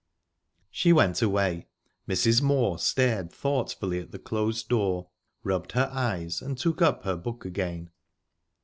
She 0.71 0.91
went 0.93 1.21
away. 1.21 1.67
Mrs. 2.09 2.41
Moor 2.41 2.79
stared 2.79 3.31
thoughtfully 3.31 3.99
at 3.99 4.09
the 4.11 4.17
closed 4.17 4.67
door, 4.67 5.09
rubbed 5.43 5.73
her 5.73 5.91
eyes, 5.93 6.41
and 6.41 6.57
took 6.57 6.81
up 6.81 7.03
her 7.03 7.15
book 7.15 7.45
again. 7.45 7.91